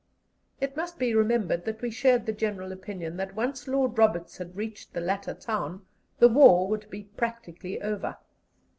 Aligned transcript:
It 0.59 0.75
must 0.75 0.97
be 0.97 1.13
remembered 1.13 1.63
that 1.65 1.79
we 1.83 1.91
shared 1.91 2.25
the 2.25 2.33
general 2.33 2.71
opinion 2.71 3.17
that, 3.17 3.35
once 3.35 3.67
Lord 3.67 3.99
Roberts 3.99 4.39
had 4.39 4.55
reached 4.55 4.93
the 4.93 4.99
latter 4.99 5.35
town, 5.35 5.85
the 6.17 6.27
war 6.27 6.67
would 6.67 6.89
be 6.89 7.03
practically 7.03 7.79
over. 7.83 8.17